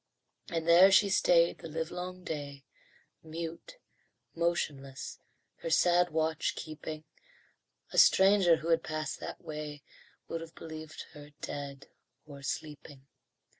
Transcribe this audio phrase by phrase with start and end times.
[0.49, 2.65] And there she stayed the livelong day,
[3.21, 3.77] Mute,
[4.33, 5.19] motionless,
[5.57, 7.03] her sad watch keeping;
[7.93, 9.83] A stranger who had passed that way
[10.27, 11.87] Would have believed her dead
[12.25, 13.05] or sleeping.